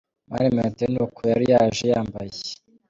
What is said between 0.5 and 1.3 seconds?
Martin ni uko